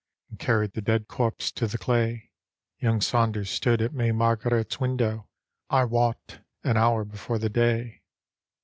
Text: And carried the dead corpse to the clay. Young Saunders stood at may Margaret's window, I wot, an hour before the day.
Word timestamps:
And 0.31 0.39
carried 0.39 0.73
the 0.73 0.81
dead 0.81 1.07
corpse 1.07 1.51
to 1.51 1.67
the 1.67 1.77
clay. 1.77 2.31
Young 2.79 3.01
Saunders 3.01 3.51
stood 3.51 3.83
at 3.83 3.93
may 3.93 4.11
Margaret's 4.11 4.79
window, 4.79 5.29
I 5.69 5.85
wot, 5.85 6.39
an 6.63 6.75
hour 6.75 7.05
before 7.05 7.37
the 7.37 7.49
day. 7.49 8.01